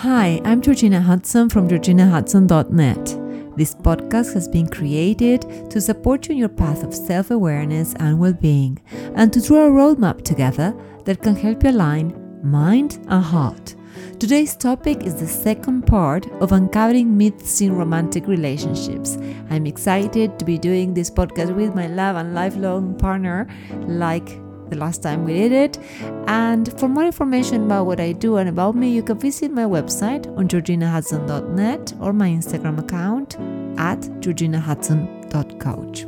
[0.00, 3.56] Hi, I'm Georgina Hudson from georginahudson.net.
[3.56, 8.18] This podcast has been created to support you in your path of self awareness and
[8.18, 8.78] well being,
[9.14, 10.74] and to draw a roadmap together
[11.06, 12.12] that can help you align
[12.42, 13.74] mind and heart.
[14.18, 19.16] Today's topic is the second part of uncovering myths in romantic relationships.
[19.48, 23.48] I'm excited to be doing this podcast with my love and lifelong partner,
[23.86, 24.38] like
[24.70, 25.78] the last time we did it.
[26.26, 29.64] And for more information about what I do and about me, you can visit my
[29.64, 33.36] website on georginahudson.net or my Instagram account
[33.78, 36.06] at georginahudson.coach.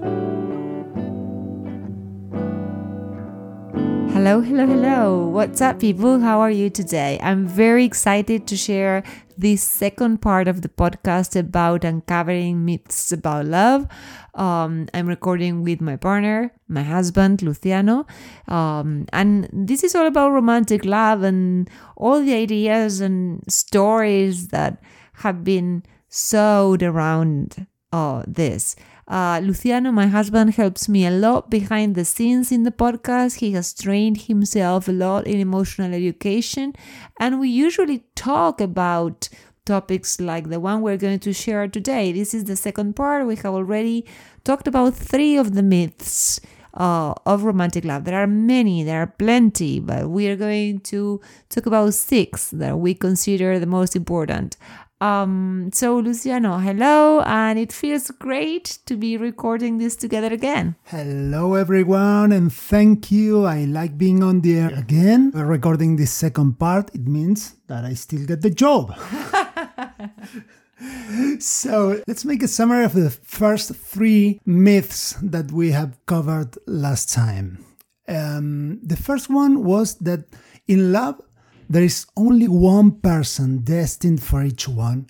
[4.13, 5.29] Hello, hello, hello.
[5.29, 6.19] What's up, people?
[6.19, 7.21] How are you today?
[7.23, 9.05] I'm very excited to share
[9.39, 13.87] this second part of the podcast about uncovering myths about love.
[14.35, 18.07] Um, I'm recording with my partner, my husband, Luciano.
[18.49, 24.83] Um, and this is all about romantic love and all the ideas and stories that
[25.15, 28.75] have been sewed around uh, this.
[29.09, 33.37] Uh, Luciano, my husband, helps me a lot behind the scenes in the podcast.
[33.37, 36.75] He has trained himself a lot in emotional education,
[37.19, 39.31] and we usually talk about
[39.65, 42.13] topics like the one we're going to share today.
[42.13, 43.27] This is the second part.
[43.27, 44.05] We have already
[44.45, 46.41] talked about three of the myths
[46.75, 48.05] uh, of romantic love.
[48.05, 52.79] There are many, there are plenty, but we are going to talk about six that
[52.79, 54.57] we consider the most important.
[55.01, 60.75] Um, so, Luciano, hello, and it feels great to be recording this together again.
[60.87, 63.45] Hello, everyone, and thank you.
[63.45, 65.31] I like being on the air again.
[65.33, 68.99] We're recording this second part, it means that I still get the job.
[71.39, 77.13] so, let's make a summary of the first three myths that we have covered last
[77.13, 77.65] time.
[78.09, 80.25] Um, the first one was that
[80.67, 81.21] in love,
[81.69, 85.09] there is only one person destined for each one,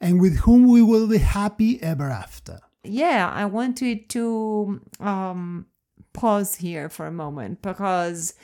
[0.00, 2.60] and with whom we will be happy ever after.
[2.84, 5.66] Yeah, I wanted to um,
[6.12, 8.34] pause here for a moment because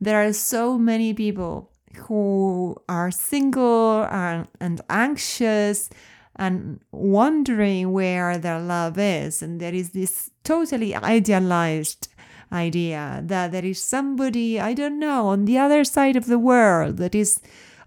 [0.00, 5.90] there are so many people who are single and, and anxious
[6.36, 9.42] and wondering where their love is.
[9.42, 12.08] And there is this totally idealized
[12.52, 16.96] idea that there is somebody, I don't know, on the other side of the world
[16.98, 17.40] that is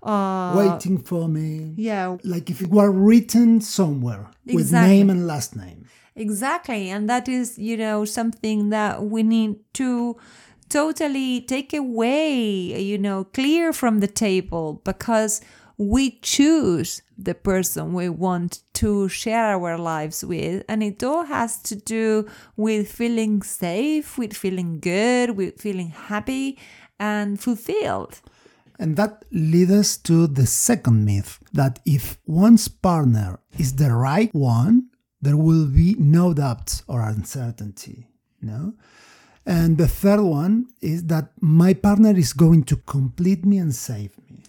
[0.04, 1.74] uh, waiting for me.
[1.76, 2.18] Yeah.
[2.24, 4.56] Like if it were written somewhere exactly.
[4.56, 5.86] with name and last name.
[6.16, 6.90] Exactly.
[6.90, 10.18] And that is, you know, something that we need to
[10.70, 15.42] totally take away, you know, clear from the table because
[15.82, 20.64] we choose the person we want to share our lives with.
[20.70, 26.60] And it all has to do with feeling safe, with feeling good, with feeling happy
[27.00, 28.22] and fulfilled.
[28.78, 34.34] And that leads us to the second myth that if one's partner is the right
[34.36, 38.08] one, there will be no doubts or uncertainty.
[38.40, 38.74] No?
[39.48, 44.16] And the third one is that my partner is going to complete me and save
[44.30, 44.41] me.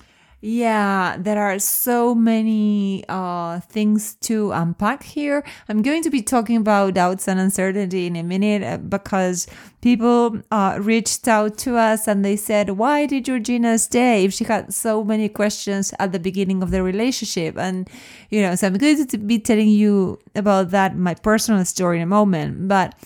[0.44, 5.44] Yeah, there are so many uh, things to unpack here.
[5.68, 9.46] I'm going to be talking about doubts and uncertainty in a minute uh, because
[9.82, 14.42] people uh, reached out to us and they said, Why did Georgina stay if she
[14.42, 17.56] had so many questions at the beginning of the relationship?
[17.56, 17.88] And,
[18.28, 22.02] you know, so I'm going to be telling you about that, my personal story in
[22.02, 22.66] a moment.
[22.66, 22.96] But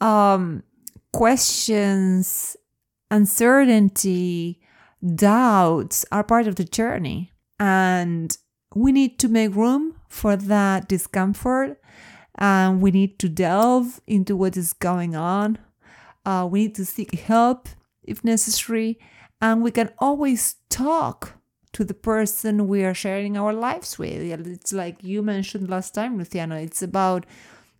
[0.00, 0.62] um,
[1.12, 2.56] questions,
[3.10, 4.60] uncertainty,
[5.14, 7.32] doubts are part of the journey.
[7.58, 8.36] And
[8.74, 11.80] we need to make room for that discomfort.
[12.36, 15.58] And we need to delve into what is going on.
[16.24, 17.68] Uh, we need to seek help
[18.02, 18.98] if necessary.
[19.40, 21.38] And we can always talk
[21.72, 24.20] to the person we are sharing our lives with.
[24.20, 27.26] It's like you mentioned last time luciano it's about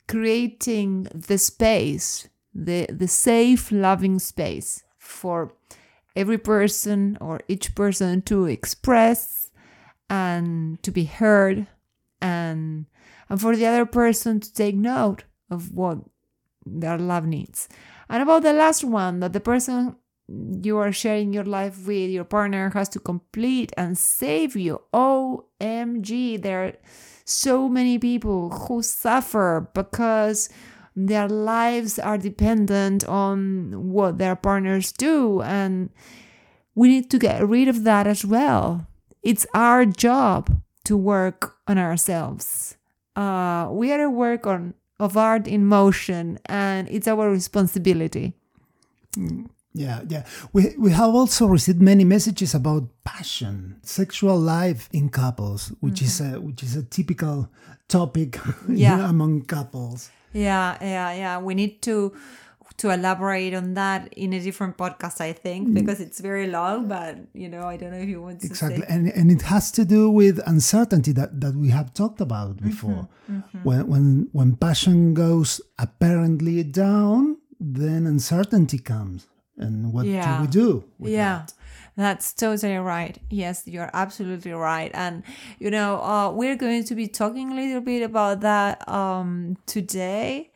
[0.07, 5.53] creating the space the the safe loving space for
[6.19, 9.51] every person or each person to express
[10.11, 11.67] and to be heard
[12.21, 12.87] and
[13.31, 15.99] and for the other person to take note of what
[16.67, 17.69] their love needs.
[18.09, 19.97] And about the last one, that the person
[20.63, 24.81] you are sharing your life with, your partner, has to complete and save you.
[24.93, 26.73] OMG, there are
[27.25, 30.49] so many people who suffer because
[31.07, 35.91] their lives are dependent on what their partners do and
[36.75, 38.87] we need to get rid of that as well
[39.23, 40.51] it's our job
[40.85, 42.77] to work on ourselves
[43.17, 48.35] uh, we are a work on of art in motion and it's our responsibility
[49.75, 50.25] Yeah, yeah.
[50.53, 56.21] We we have also received many messages about passion, sexual life in couples, which is
[56.21, 57.49] a which is a typical
[57.87, 59.09] topic Yeah.
[59.09, 60.11] among couples.
[60.33, 61.39] Yeah, yeah, yeah.
[61.39, 62.13] We need to
[62.79, 66.87] to elaborate on that in a different podcast, I think, because it's very long.
[66.87, 68.87] But you know, I don't know if you want to Exactly, say.
[68.89, 72.69] and and it has to do with uncertainty that, that we have talked about Mm-hmm,
[72.69, 73.09] before.
[73.65, 79.27] When when when passion goes apparently down, then uncertainty comes,
[79.57, 80.37] and what Yeah.
[80.37, 80.85] do we do?
[80.99, 81.39] with Yeah.
[81.39, 81.53] that?
[81.99, 83.19] That's totally right.
[83.29, 84.93] Yes, you're absolutely right.
[84.95, 85.25] And
[85.59, 90.53] you know, uh, we're going to be talking a little bit about that um, today.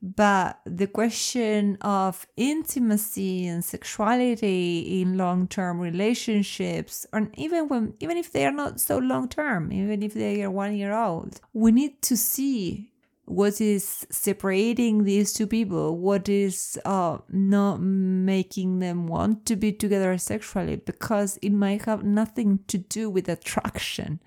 [0.00, 8.32] But the question of intimacy and sexuality in long-term relationships, and even when, even if
[8.32, 12.16] they are not so long-term, even if they are one year old, we need to
[12.16, 12.92] see
[13.28, 15.98] what is separating these two people?
[15.98, 20.76] What is uh, not making them want to be together sexually?
[20.76, 24.20] Because it might have nothing to do with attraction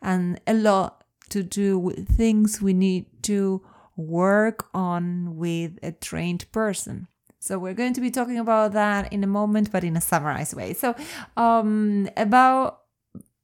[0.00, 3.60] and a lot to do with things we need to
[3.96, 7.08] work on with a trained person.
[7.40, 10.54] So we're going to be talking about that in a moment but in a summarized
[10.54, 10.74] way.
[10.74, 10.94] So
[11.36, 12.80] um about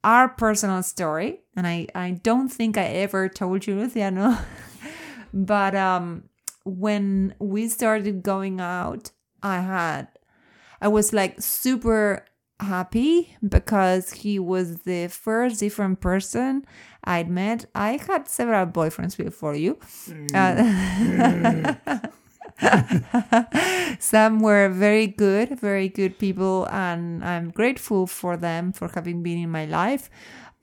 [0.03, 4.39] our personal story and i i don't think i ever told you luciano
[5.32, 6.25] but um
[6.65, 9.11] when we started going out
[9.43, 10.09] i had
[10.81, 12.25] i was like super
[12.61, 16.65] happy because he was the first different person
[17.05, 17.65] i'd met.
[17.75, 19.79] I had several boyfriends before you.
[20.35, 21.75] Uh,
[23.99, 29.38] some were very good very good people and i'm grateful for them for having been
[29.38, 30.11] in my life.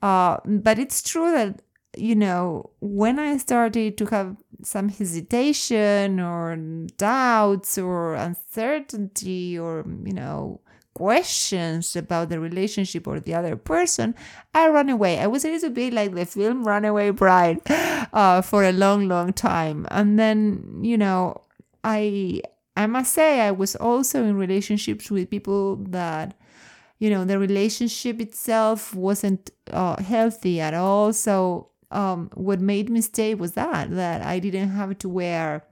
[0.00, 1.60] Uh, but it's true that
[1.96, 6.56] you know, when I started to have some hesitation or
[6.96, 10.60] doubts or uncertainty or, you know,
[10.94, 14.14] questions about the relationship or the other person,
[14.52, 15.20] I ran away.
[15.20, 17.60] I was a little bit like the film Runaway Bride
[18.12, 19.86] uh, for a long, long time.
[19.90, 21.42] And then, you know,
[21.84, 22.42] I
[22.76, 26.36] I must say I was also in relationships with people that
[26.98, 33.00] you know the relationship itself wasn't uh, healthy at all so um, what made me
[33.00, 35.64] stay was that that i didn't have to wear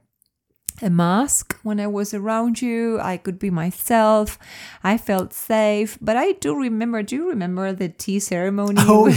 [0.81, 2.99] a mask when i was around you.
[2.99, 4.37] I could be myself.
[4.83, 5.97] I felt safe.
[5.99, 8.75] But i do remember do you remember the tea ceremony?
[8.77, 9.05] Oh,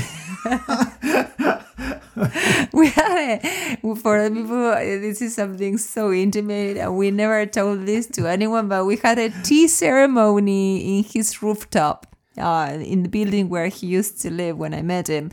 [2.72, 7.86] we had it for the people this is something so intimate and we never told
[7.86, 12.06] this to anyone but we had a tea ceremony in his rooftop
[12.40, 15.30] uh, in the building where he used to live when I met him.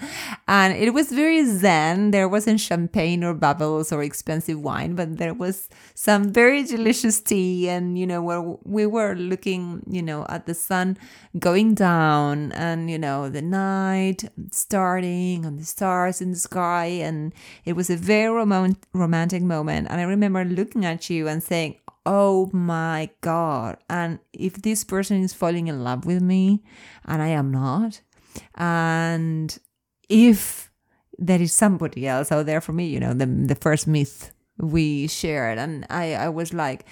[0.48, 2.12] And it was very zen.
[2.12, 7.70] There wasn't champagne or bubbles or expensive wine, but there was some very delicious tea.
[7.70, 10.98] And, you know, where we were looking, you know, at the sun
[11.40, 16.86] going down and, you know, the night starting and the stars in the sky.
[16.86, 17.34] And
[17.66, 19.88] it was a very rom- romantic moment.
[19.90, 21.76] And I remember looking at you and saying,
[22.08, 23.78] oh my god.
[23.90, 26.64] And if this person is falling in love with me
[27.06, 28.02] and i am not
[28.56, 29.58] and
[30.10, 30.72] if
[31.18, 35.08] there is somebody else out there for me you know the, the first myth we
[35.08, 36.86] shared and i i was like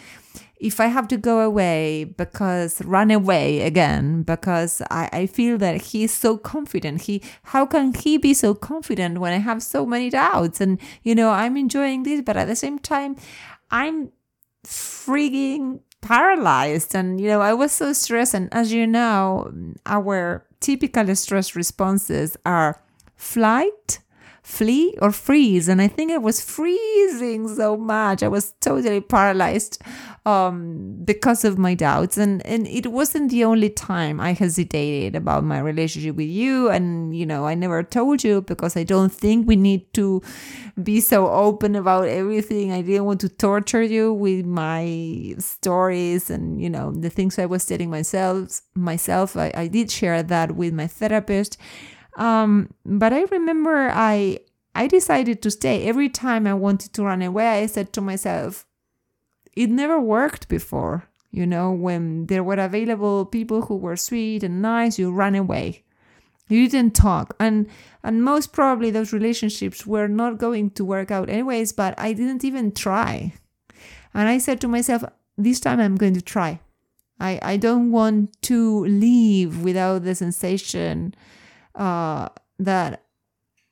[0.58, 5.82] if i have to go away because run away again because i i feel that
[5.82, 9.86] he is so confident he how can he be so confident when i have so
[9.86, 10.62] many doubts?
[10.62, 13.16] And you know i'm enjoying this but at the same time
[13.72, 14.12] i'm
[14.66, 16.96] freaking paralyzed.
[16.96, 18.34] And you know i was so stressed.
[18.34, 19.52] And as you know
[19.86, 22.82] our typical stress responses are
[23.16, 24.00] flight
[24.46, 25.68] flee or freeze.
[25.68, 28.22] And i think i was freezing so much.
[28.22, 29.82] I was totally paralyzed
[30.24, 32.16] um, because of my doubts.
[32.16, 36.70] And and it wasn't the only time i hesitated about my relationship with you.
[36.70, 40.22] And you know i never told you because i don't think we need to
[40.82, 42.72] be so open about everything.
[42.72, 47.48] I didn't want to torture you with my stories and you know the things i
[47.48, 49.36] was telling myself myself.
[49.36, 51.58] I, I did share that with my therapist
[52.16, 54.40] um, but I remember I
[54.74, 55.84] I decided to stay.
[55.84, 58.66] Every time I wanted to run away, I said to myself,
[59.56, 61.08] it never worked before.
[61.32, 65.84] You know, when there were available people who were sweet and nice, you ran away.
[66.48, 67.36] You didn't talk.
[67.40, 67.68] And
[68.04, 72.46] and most probably those relationships were not going to work out anyways, but I didn't
[72.46, 73.34] even try.
[74.14, 75.04] And I said to myself,
[75.38, 76.62] this time I'm going to try.
[77.20, 81.16] I, I don't want to leave without the sensation
[81.76, 82.30] uh,
[82.60, 83.04] that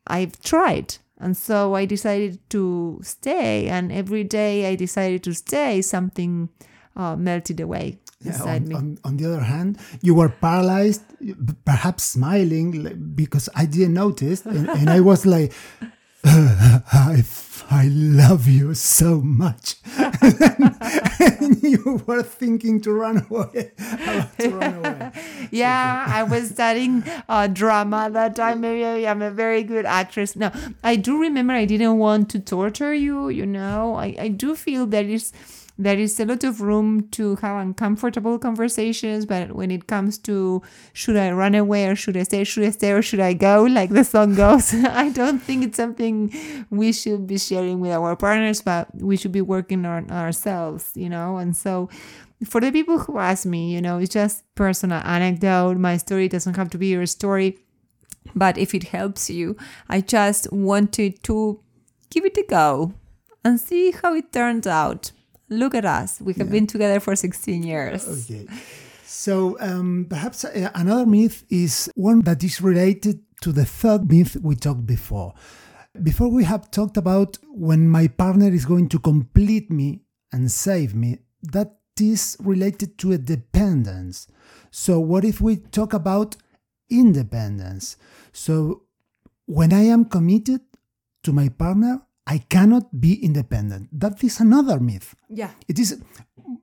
[0.08, 0.98] I've tried.
[1.20, 3.70] And so I decided to stay.
[3.70, 6.50] And every day I decided to stay, something
[6.96, 8.76] uh, melted away Yeah, on, me.
[8.76, 11.02] on, on the other hand, you were paralyzed,
[11.66, 15.54] perhaps smiling because I didn't notice, and, and I was like,
[16.26, 17.24] I,
[17.70, 19.76] I love you so much.
[19.98, 23.72] and you were thinking to run away.
[24.40, 25.12] To run away.
[25.52, 28.62] yeah, I was studying uh, drama that time.
[28.62, 30.36] Maybe I'm a very good actress.
[30.36, 30.52] No,
[30.84, 33.30] I do remember I didn't want to torture you.
[33.30, 35.34] You know, I, I do feel that is
[35.84, 39.26] there is a lot of room to have uncomfortable conversations.
[39.26, 40.62] But when it comes to
[40.94, 43.64] should I run away or should I stay, should I stay or should I go,
[43.70, 46.34] like the song goes, I don't think it's something
[46.70, 50.92] we should be sharing with our partners, but we should be working on ourselves.
[50.96, 51.90] You know, and so
[52.46, 55.78] for the people who ask me, you know, it's just personal anecdote.
[55.78, 57.60] My story doesn't have to be your story.
[58.36, 59.58] But if it helps you,
[59.90, 61.60] I just wanted to
[62.10, 62.94] give it a go
[63.44, 65.12] and see how it turns out.
[65.50, 66.22] Look at us.
[66.22, 68.08] We have been together for 16 years.
[68.32, 68.48] Okay.
[69.04, 74.38] So um, perhaps uh, another myth is one that is related to the third myth
[74.42, 75.34] we talked before.
[76.02, 80.96] Before we have talked about when my partner is going to complete me and save
[80.96, 84.28] me, that is related to a dependence.
[84.72, 86.36] So what if we talk about
[86.90, 87.98] independence?
[88.32, 88.84] So
[89.46, 90.62] when I am committed
[91.24, 93.90] to my partner, I cannot be independent.
[93.92, 95.14] That is another myth.
[95.30, 95.52] Yeah.
[95.68, 96.02] It is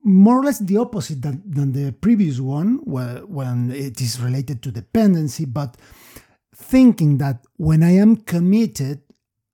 [0.02, 4.62] more or less the opposite than, than the previous one, where, when it is related
[4.62, 5.76] to dependency, but
[6.55, 9.02] thinking that when I am committed,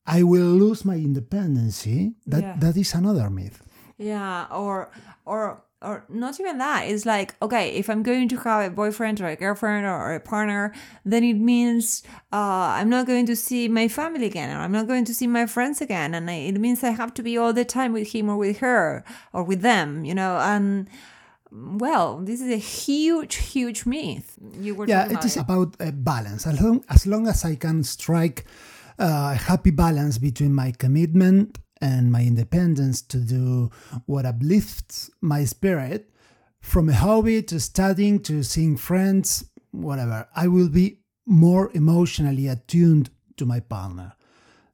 [0.06, 2.56] I will lose my independency, that, Yeah.
[2.60, 3.62] that is another myth.
[3.98, 4.90] Yeah, or
[5.24, 6.88] or or not even that.
[6.88, 10.20] It's like okay, if I'm going to have a boyfriend or a girlfriend or a
[10.20, 10.72] partner,
[11.04, 12.02] then it means
[12.32, 15.26] uh, I'm not going to see my family again, or I'm not going to see
[15.26, 18.12] my friends again, and I, it means I have to be all the time with
[18.12, 20.38] him or with her or with them, you know.
[20.38, 20.88] And
[21.52, 24.38] well, this is a huge, huge myth.
[24.58, 26.46] You were Yeah, it is about about a balance.
[26.46, 28.46] As long, as long as I can strike
[28.98, 33.70] uh, a happy balance between my commitment and my independence to do
[34.06, 36.10] what uplifts my spirit,
[36.60, 43.10] from a hobby to studying to seeing friends, whatever, I will be more emotionally attuned
[43.36, 44.14] to my partner.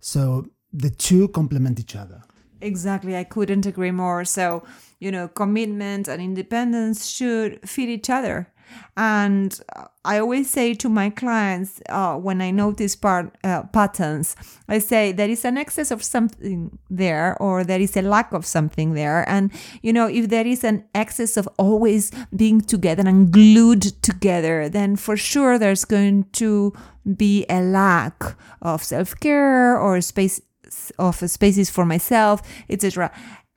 [0.01, 2.23] So the two complement each other.
[2.61, 4.25] Exactly, I couldn't agree more.
[4.25, 4.63] So,
[5.01, 8.53] you know, commitment and independence should fit each other.
[8.97, 9.59] And
[10.05, 14.37] I always say to my clients uh, when I notice part, uh, patterns,
[14.69, 18.45] I say there is an excess of something there or there is a lack of
[18.45, 19.29] something there.
[19.29, 19.51] And,
[19.83, 24.97] you know, if there is an excess of always being together and glued together, then
[24.97, 26.73] for sure there's going to
[27.17, 30.41] be a lack of self care or space
[30.99, 33.13] of spaces for myself, etc.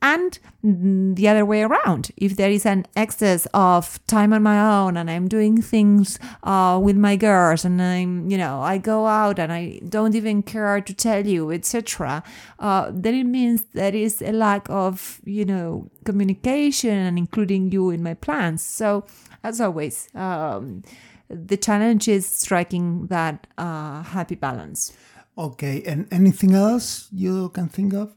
[0.06, 0.38] And
[1.16, 5.10] the other way around, if there is an excess of time on my own and
[5.10, 9.52] I'm doing things uh, with my girls and I'm, you know, I go out and
[9.52, 12.22] I don't even care to tell you, etc.,
[12.60, 17.90] uh, then it means there is a lack of, you know, communication and including you
[17.90, 18.62] in my plans.
[18.62, 19.08] So,
[19.44, 20.84] as always, um,
[21.30, 24.94] the challenge is striking that uh, happy balance.
[25.36, 28.14] Okay, and anything else you can think of?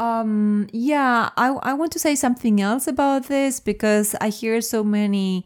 [0.00, 4.82] Um, yeah, I, I want to say something else about this because I hear so
[4.82, 5.44] many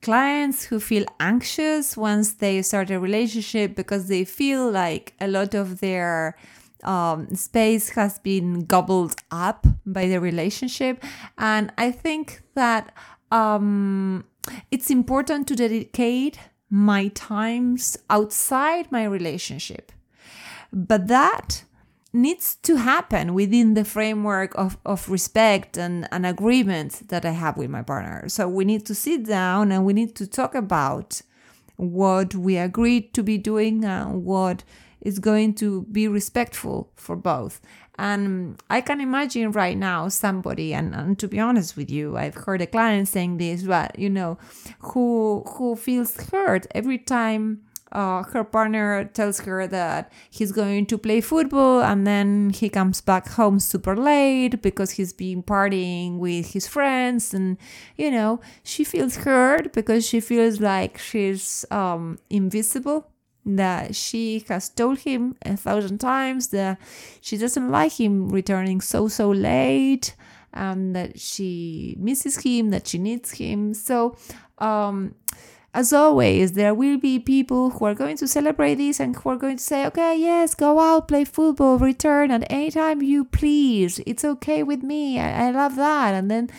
[0.00, 5.52] clients who feel anxious once they start a relationship because they feel like a lot
[5.52, 6.38] of their
[6.82, 11.04] um, space has been gobbled up by the relationship.
[11.36, 12.94] And I think that
[13.30, 14.24] um,
[14.70, 16.38] it's important to dedicate
[16.70, 19.92] my times outside my relationship.
[20.72, 21.64] But that
[22.12, 27.56] needs to happen within the framework of, of respect and, an agreement that I have
[27.56, 28.28] with my partner.
[28.28, 31.22] So we need to sit down and we need to talk about
[31.76, 34.64] what we agreed to be doing and what
[35.00, 37.60] is going to be respectful for both.
[37.98, 42.34] And I can imagine right now somebody, and, and to be honest with you, I've
[42.34, 44.38] heard a client saying this, but you know,
[44.80, 50.96] who who feels hurt every time uh, her partner tells her that he's going to
[50.96, 56.52] play football and then he comes back home super late because he's been partying with
[56.52, 57.56] his friends and
[57.96, 63.10] you know she feels hurt because she feels like she's um, invisible
[63.44, 66.78] that she has told him a thousand times that
[67.20, 70.14] she doesn't like him returning so so late
[70.52, 73.72] and that she misses him that she needs him.
[73.74, 74.16] So
[74.58, 75.14] um
[75.72, 79.36] as always, there will be people who are going to celebrate this and who are
[79.36, 84.00] going to say, okay, yes, go out, play football, return at any time you please.
[84.04, 85.20] It's okay with me.
[85.20, 86.14] I, I love that.
[86.14, 86.50] And then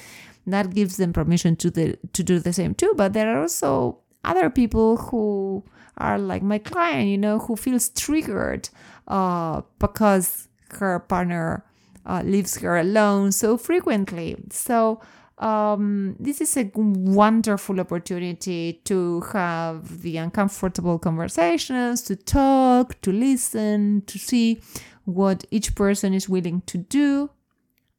[0.48, 2.94] that gives them permission to the to do the same too.
[2.96, 5.64] But there are also other people who
[5.98, 8.70] are like my client, you know, who feels triggered
[9.08, 11.66] uh, because her partner
[12.06, 14.38] uh, leaves her alone so frequently.
[14.52, 15.02] So
[15.42, 24.04] um, this is a wonderful opportunity to have the uncomfortable conversations, to talk, to listen,
[24.06, 24.62] to see
[25.06, 27.32] what each person is willing to do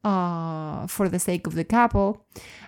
[0.04, 2.24] uh, for the sake of the couple.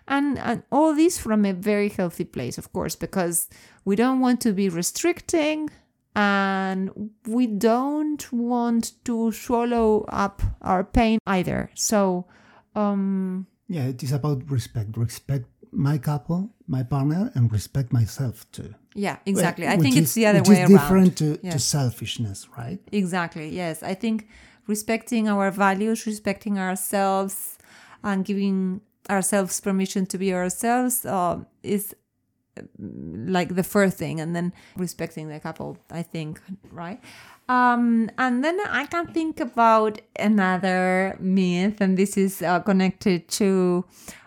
[0.09, 3.49] And, and all this from a very healthy place, of course, because
[3.85, 5.71] we don't want to be restricting
[6.17, 11.71] and we don't want to swallow up our pain either.
[11.75, 12.27] So,
[12.75, 14.97] um, yeah, it is about respect.
[14.97, 18.75] Respect my couple, my partner, and respect myself too.
[18.95, 19.67] Yeah, exactly.
[19.67, 21.37] I think is- it's the other which way is different around.
[21.37, 21.65] to, to Yes.
[21.65, 22.79] selfishness, right?
[22.93, 23.49] Exactly.
[23.49, 23.83] Yes.
[23.83, 24.29] I think
[24.67, 27.59] respecting our values, respecting ourselves,
[28.03, 28.81] and giving
[29.11, 31.95] ourselves permission to be ourselves uh, is
[32.57, 32.63] uh,
[33.27, 35.77] like the first thing, and then respecting the couple.
[35.91, 36.41] I think,
[36.71, 37.01] right?
[37.49, 43.85] Um, and then I can think about another myth, and this is uh, connected to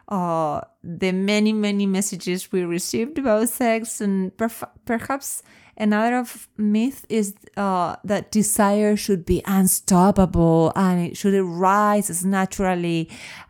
[0.07, 5.41] uh, the many, many messages we received about sex, and perf- perhaps
[5.77, 6.25] another
[6.57, 13.09] myth is uh, that desire should be unstoppable and it should arise as naturally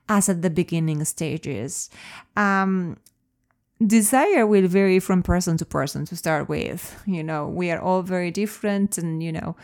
[0.10, 1.90] as at the beginning stages.
[2.36, 2.98] Um,
[3.86, 7.02] desire will vary from person to person to start with.
[7.06, 9.56] You know, we are all very different, and you know,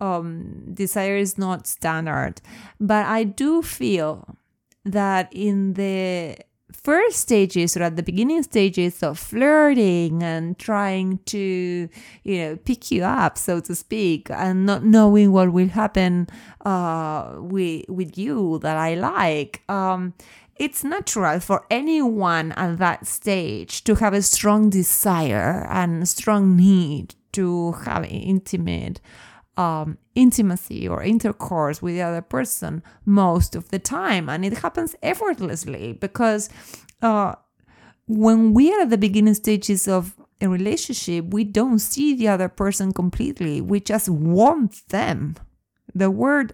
[0.00, 2.40] um, desire is not standard.
[2.80, 4.36] But I do feel
[4.84, 6.36] that in the
[6.72, 11.88] first stages or at the beginning stages of flirting and trying to
[12.24, 16.26] you know pick you up so to speak and not knowing what will happen
[16.64, 20.14] uh with with you that i like um
[20.60, 27.14] it's natural for anyone at that stage to have a strong desire and strong need
[27.32, 29.00] to have intimate
[29.56, 34.28] um, intimacy or intercourse with the other person most of the time.
[34.28, 36.50] And it happens effortlessly because
[37.00, 37.36] uh,
[38.06, 42.50] when we are at the beginning stages of a relationship, we don't see the other
[42.50, 43.62] person completely.
[43.62, 45.36] We just want them.
[45.94, 46.52] The word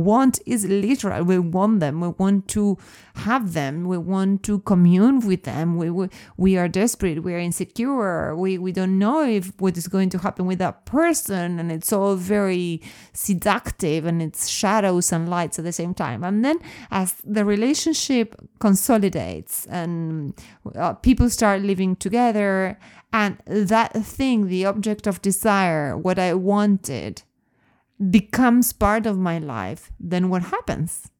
[0.00, 1.24] want is literal.
[1.24, 2.00] We want them.
[2.00, 2.78] We want to
[3.14, 3.84] have them.
[3.84, 5.76] We want to commune with them.
[5.76, 7.22] We we, we are desperate.
[7.22, 8.34] We are insecure.
[8.36, 11.92] We we don't know if what is going to happen with that person, and it's
[11.92, 16.24] all very seductive and it's shadows and lights at the same time.
[16.24, 16.58] And then
[16.90, 20.34] as the relationship consolidates and
[20.74, 22.78] uh, people start living together,
[23.12, 27.22] and that thing, the object of desire, what I wanted
[28.10, 31.10] becomes part of my life, then what happens?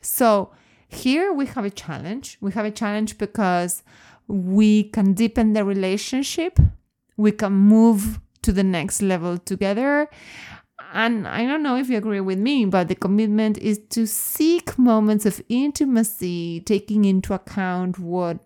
[0.00, 0.52] So
[0.88, 2.38] here we have a challenge.
[2.40, 3.82] We have a challenge because
[4.26, 6.58] we can deepen the relationship,
[7.16, 10.08] we can move to the next level together.
[10.92, 14.78] And I don't know if you agree with me, but the commitment is to seek
[14.78, 18.38] moments of intimacy, taking into account what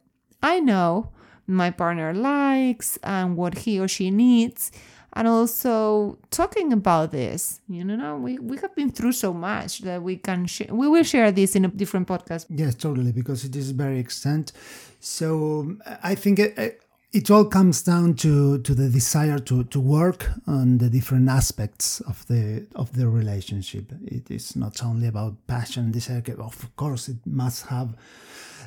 [0.42, 1.12] I know
[1.46, 4.70] my partner likes and what he or she needs
[5.18, 10.02] and also talking about this you know we, we have been through so much that
[10.02, 13.54] we can share we will share this in a different podcast Yes, totally, because it
[13.54, 14.52] is very extent.
[15.00, 16.80] So I think it,
[17.12, 22.00] it all comes down to, to the desire to, to work on the different aspects
[22.00, 23.92] of the of the relationship.
[24.04, 26.22] It is not only about passion desire.
[26.38, 27.94] Of course, it must have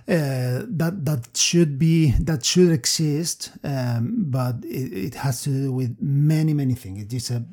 [0.08, 5.72] uh, that that should be that should exist, um, but it, it has to do
[5.72, 7.04] with many many things.
[7.04, 7.44] It is a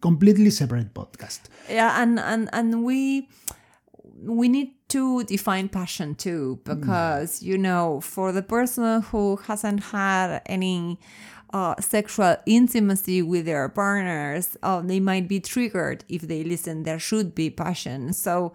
[0.00, 1.40] completely separate podcast.
[1.68, 3.28] yeah and and and we
[4.24, 10.40] we need to define passion too because you know for the person who hasn't had
[10.46, 10.98] any
[11.52, 16.98] uh, sexual intimacy with their partners uh, they might be triggered if they listen there
[16.98, 18.52] should be passion so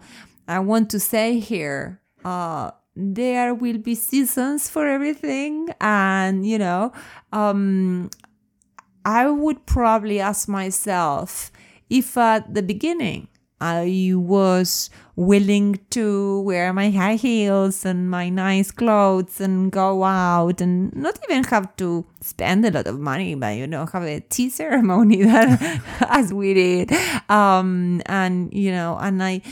[0.48, 6.92] i want to say here uh, there will be seasons for everything and you know
[7.32, 8.10] um,
[9.04, 11.50] I would probably ask myself
[11.90, 13.28] if at the beginning
[13.60, 20.60] I was willing to wear my high heels and my nice clothes and go out
[20.60, 24.18] and not even have to spend a lot of money, but you know, have a
[24.18, 26.92] tea ceremony that as we did.
[27.30, 29.42] Um, and you know, and I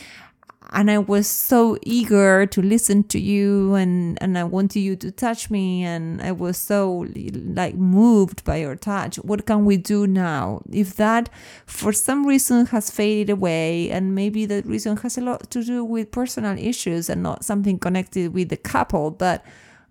[0.72, 5.10] and I was so eager to listen to you and, and I wanted you to
[5.10, 9.16] touch me and I was so like moved by your touch.
[9.16, 10.62] What can we do now?
[10.70, 11.28] If that
[11.66, 15.84] for some reason has faded away and maybe that reason has a lot to do
[15.84, 19.44] with personal issues and not something connected with the couple, but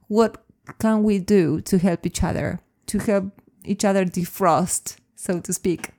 [0.07, 0.43] what
[0.79, 3.25] can we do to help each other, to help
[3.65, 5.91] each other defrost, so to speak?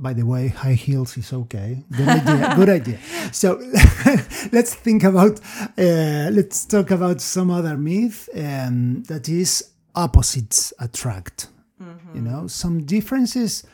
[0.00, 1.84] By the way, high heels is okay.
[1.94, 2.54] Good idea.
[2.56, 2.98] good idea.
[3.32, 3.56] So
[4.52, 5.38] let's think about,
[5.78, 11.48] uh, let's talk about some other myth um, that is opposites attract.
[11.82, 12.16] Mm-hmm.
[12.16, 13.64] You know, some differences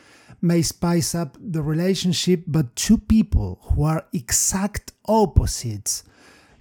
[0.41, 6.03] may spice up the relationship, but two people who are exact opposites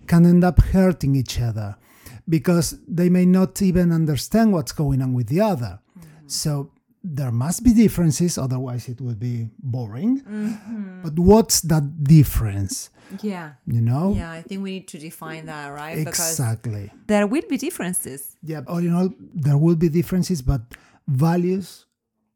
[0.06, 1.76] can end up hurting each other
[2.28, 5.80] because they may not even understand what's going on with the other.
[5.98, 6.28] Mm-hmm.
[6.28, 6.70] So
[7.14, 10.20] there must be differences, otherwise it would be boring.
[10.22, 11.02] Mm-hmm.
[11.02, 12.90] But what's that difference?
[13.22, 13.52] Yeah.
[13.66, 14.14] You know?
[14.16, 15.96] Yeah, I think we need to define that, right?
[15.98, 16.90] Exactly.
[16.92, 18.36] Because there will be differences.
[18.42, 20.62] Yeah, all in all, there will be differences, but
[21.06, 21.86] values,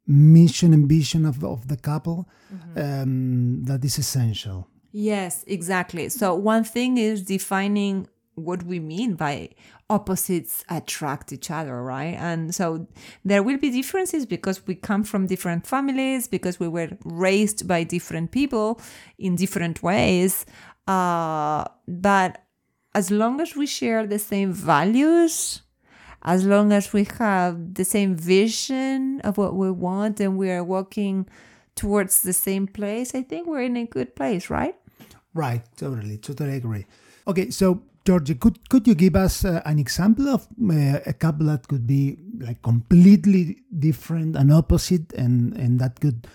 [0.06, 2.78] mission, and vision of, of the couple, mm-hmm.
[2.78, 4.68] um, that is essential.
[4.92, 6.09] Yes, exactly.
[6.09, 8.09] So one thing is defining
[8.44, 9.50] what we mean by
[9.88, 12.14] opposites attract each other, right?
[12.18, 12.87] And so
[13.24, 17.85] there will be differences because we come from different families, because we were raised by
[17.85, 18.81] different people
[19.18, 20.46] in different ways.
[20.87, 22.42] Uh, but
[22.94, 25.62] as long as we share the same values,
[26.22, 30.64] as long as we have the same vision of what we want and we are
[30.64, 31.26] walking
[31.74, 34.74] towards the same place, I think we're in a good place, right?
[35.35, 36.87] Right, totally, totally agree.
[37.26, 41.46] Okay, so Georgie, could could you give us uh, an example of uh, a couple
[41.46, 46.26] that could be like completely different and opposite, and and that could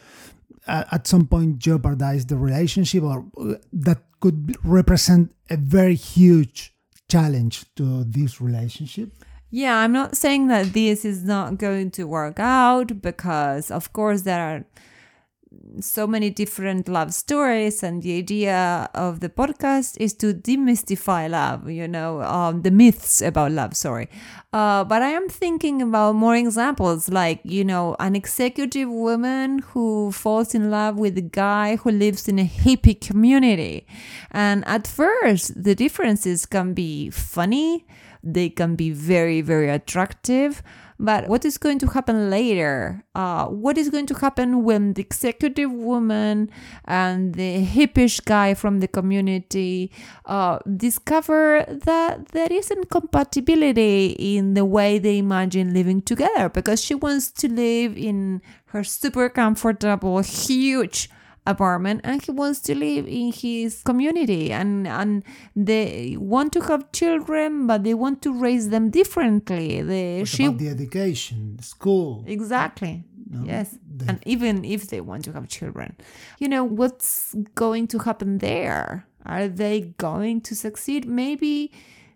[0.68, 6.74] uh, at some point jeopardize the relationship, or uh, that could represent a very huge
[7.10, 9.12] challenge to this relationship?
[9.52, 14.24] Yeah, I'm not saying that this is not going to work out because, of course,
[14.24, 14.66] there are
[15.80, 21.70] so many different love stories and the idea of the podcast is to demystify love
[21.70, 24.10] you know um, the myths about love sorry.
[24.54, 30.12] Uh, but i am thinking about more examples like you know an executive woman who
[30.12, 33.86] falls in love with a guy who lives in a hippie community.
[34.32, 37.86] And at first the differences can be funny
[38.24, 40.64] they can be very very attractive
[41.00, 43.04] but what is going to happen later?
[43.14, 46.50] Uh, what is going to happen when the executive woman
[46.86, 49.92] and the hippish guy from the community
[50.26, 56.48] uh, discover that there is incompatibility in the way they imagine living together?
[56.50, 61.10] Because she wants to live in her super comfortable, huge
[61.46, 65.24] apartment and he wants to live in his community and and
[65.56, 69.82] they want to have children but they want to raise them differently.
[69.82, 72.24] The what she, about the education school?
[72.28, 73.04] Exactly.
[73.28, 73.78] No, yes.
[74.08, 75.96] and even if they want to have children.
[76.38, 79.08] You know what's going to happen there?
[79.26, 81.08] Are they going to succeed?
[81.08, 81.72] Maybe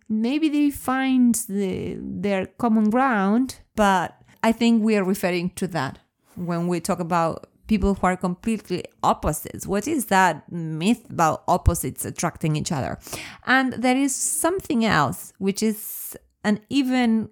[0.09, 5.99] maybe they find the, their common ground but i think we are referring to that
[6.35, 9.65] when we talk about people who are completely opposites.
[9.65, 12.99] What is that myth about opposites attracting each other?
[13.45, 17.29] And there is something else, which is an even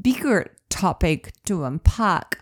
[0.00, 2.38] bigger topic to unpack.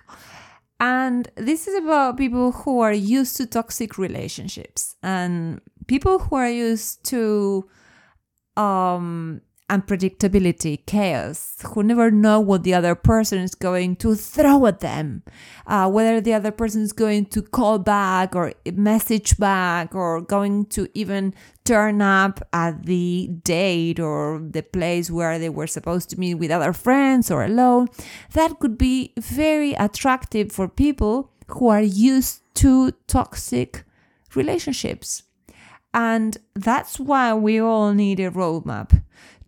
[0.80, 6.50] And this is about people who are used to toxic relationships and people who are
[6.50, 7.68] used to
[8.56, 14.80] um, unpredictability, chaos, who never know what the other person is going to throw at
[14.80, 15.22] them,
[15.66, 20.66] uh, whether the other person is going to call back or message back or going
[20.66, 21.32] to even
[21.64, 26.50] turn up at the date or the place where they were supposed to meet with
[26.50, 27.88] other friends or alone.
[28.34, 33.84] That could be very attractive for people who are used to toxic
[34.34, 35.22] relationships.
[35.94, 39.00] And that's why we all need a roadmap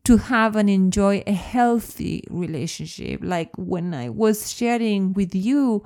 [0.07, 3.21] to have and enjoy a healthy relationship.
[3.23, 5.85] Like when I was sharing with you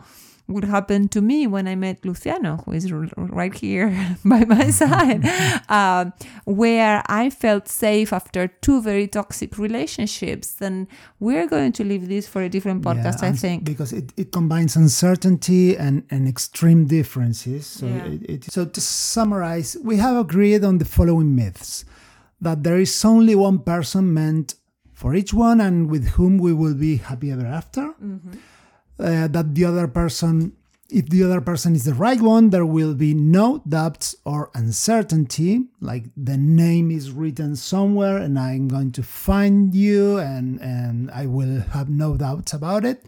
[0.51, 3.89] what happened to me when I met Luciano, who is right here
[4.25, 5.25] by my side,
[5.69, 6.11] uh,
[6.45, 10.61] where I felt safe after two very toxic relationships.
[10.61, 10.87] And
[11.19, 13.65] we're going to leave this for a different podcast, yeah, I think.
[13.65, 17.67] Because it, it combines uncertainty and, and extreme differences.
[17.67, 18.05] So, yeah.
[18.05, 21.85] it, it, so to summarize, we have agreed on the following myths
[22.41, 24.55] that there is only one person meant
[24.93, 27.95] for each one and with whom we will be happy ever after.
[28.03, 28.33] Mm-hmm.
[28.99, 30.53] Uh, that the other person
[30.93, 35.67] if the other person is the right one, there will be no doubts or uncertainty.
[35.81, 41.27] Like the name is written somewhere and I'm going to find you and, and I
[41.27, 43.05] will have no doubts about it.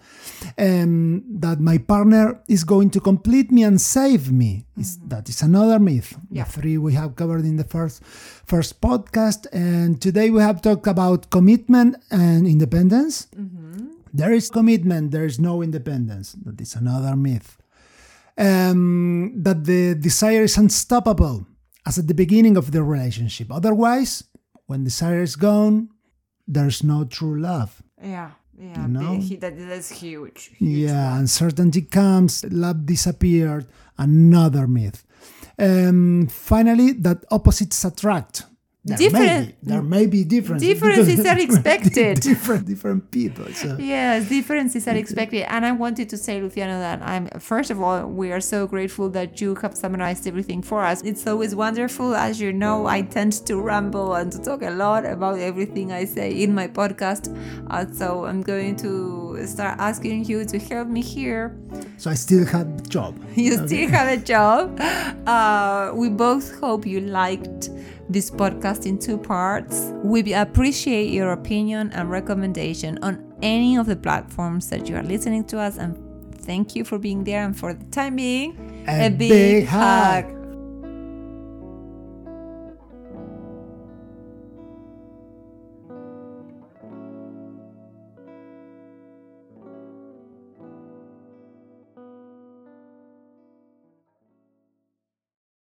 [0.56, 4.64] And that my partner is going to complete me and save me.
[4.76, 5.08] Is, mm-hmm.
[5.08, 6.16] that is another myth.
[6.30, 6.44] Yeah.
[6.44, 9.46] The three we have covered in the first first podcast.
[9.52, 13.28] And today we have talked about commitment and independence.
[13.36, 13.88] Mm-hmm.
[14.14, 16.36] There is commitment, there is no independence.
[16.44, 17.56] That is another myth.
[18.38, 21.46] Um, that the desire is unstoppable
[21.86, 23.52] as at the beginning of the relationship.
[23.52, 24.24] Otherwise,
[24.66, 25.90] when desire is gone,
[26.48, 27.82] there's no true love.
[28.02, 28.30] Yeah.
[28.58, 28.82] Yeah.
[28.82, 29.14] You know?
[29.16, 30.50] He- that, that's huge.
[30.56, 33.66] huge Yeah, uncertainty comes, love disappeared,
[33.98, 35.04] another myth.
[35.58, 38.44] Um, finally, that opposites attract.
[38.84, 40.68] There may Different- be, there may be differences.
[40.68, 42.20] Differences are expected.
[42.30, 43.46] different, different people.
[43.54, 43.76] So.
[43.78, 45.42] Yes, differences are expected.
[45.48, 49.08] And I wanted to say, Luciano, that I'm first of all, we are so grateful
[49.10, 51.00] that you have summarized everything for us.
[51.02, 52.16] It's always wonderful.
[52.16, 56.04] As you know, I tend to ramble and to talk a lot about everything I
[56.04, 57.30] say in my podcast.
[57.70, 61.56] Uh, so I'm going to start asking you to help me here.
[61.98, 63.16] So I still have the job.
[63.36, 64.80] You still have a job.
[65.24, 67.70] Uh, we both hope you liked
[68.12, 69.90] this podcast in two parts.
[70.02, 75.44] We appreciate your opinion and recommendation on any of the platforms that you are listening
[75.46, 75.78] to us.
[75.78, 75.96] And
[76.36, 77.44] thank you for being there.
[77.44, 80.41] And for the time being, A big hug.